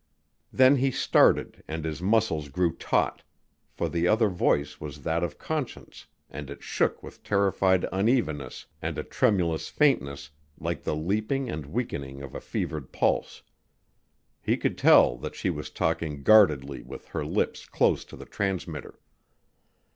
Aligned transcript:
Then 0.51 0.77
he 0.77 0.89
started 0.89 1.61
and 1.67 1.85
his 1.85 2.01
muscles 2.01 2.49
grew 2.49 2.75
taut, 2.75 3.21
for 3.71 3.87
the 3.87 4.07
other 4.07 4.29
voice 4.29 4.79
was 4.81 5.03
that 5.03 5.23
of 5.23 5.37
Conscience 5.37 6.07
and 6.27 6.49
it 6.49 6.63
shook 6.63 7.03
with 7.03 7.21
terrified 7.21 7.85
unevenness 7.91 8.65
and 8.81 8.97
a 8.97 9.03
tremulous 9.03 9.69
faintness 9.69 10.31
like 10.59 10.81
the 10.81 10.95
leaping 10.95 11.51
and 11.51 11.67
weakening 11.67 12.23
of 12.23 12.33
a 12.33 12.41
fevered 12.41 12.91
pulse. 12.91 13.43
He 14.41 14.57
could 14.57 14.75
tell 14.75 15.17
that 15.17 15.35
she 15.35 15.51
was 15.51 15.69
talking 15.69 16.23
guardedly 16.23 16.81
with 16.81 17.09
her 17.09 17.23
lips 17.23 17.67
close 17.67 18.03
to 18.05 18.17
the 18.17 18.25
transmitter. 18.25 18.99